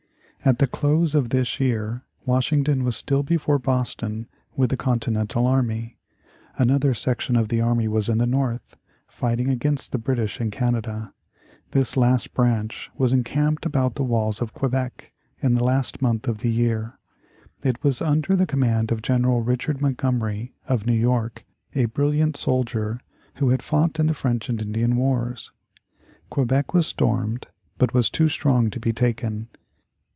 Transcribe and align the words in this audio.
At 0.43 0.57
the 0.57 0.65
close 0.65 1.13
of 1.13 1.29
this 1.29 1.59
year 1.59 2.01
Washington 2.25 2.83
was 2.83 2.95
still 2.97 3.21
before 3.21 3.59
Boston 3.59 4.25
with 4.55 4.71
the 4.71 4.75
Continental 4.75 5.45
army. 5.45 5.99
Another 6.57 6.95
section 6.95 7.35
of 7.35 7.49
the 7.49 7.61
army 7.61 7.87
was 7.87 8.09
in 8.09 8.17
the 8.17 8.25
North, 8.25 8.75
fighting 9.07 9.49
against 9.49 9.91
the 9.91 9.99
British 9.99 10.41
in 10.41 10.49
Canada. 10.49 11.13
This 11.73 11.95
last 11.95 12.33
branch 12.33 12.89
was 12.97 13.13
encamped 13.13 13.67
about 13.67 13.93
the 13.93 14.03
walls 14.03 14.41
of 14.41 14.55
Quebec 14.55 15.11
in 15.43 15.53
the 15.53 15.63
last 15.63 16.01
month 16.01 16.27
of 16.27 16.39
the 16.39 16.49
year. 16.49 16.97
It 17.61 17.83
was 17.83 18.01
under 18.01 18.35
the 18.35 18.47
command 18.47 18.91
of 18.91 19.03
General 19.03 19.43
Richard 19.43 19.79
Montgomery, 19.79 20.55
of 20.67 20.87
New 20.87 20.97
York, 20.99 21.45
a 21.75 21.85
brilliant 21.85 22.35
soldier 22.35 22.99
who 23.35 23.49
had 23.49 23.61
fought 23.61 23.99
in 23.99 24.07
the 24.07 24.15
French 24.15 24.49
and 24.49 24.59
Indian 24.59 24.95
wars. 24.95 25.51
Quebec 26.31 26.73
was 26.73 26.87
stormed, 26.87 27.45
but 27.77 27.93
was 27.93 28.09
too 28.09 28.27
strong 28.27 28.71
to 28.71 28.79
be 28.79 28.91
taken. 28.91 29.47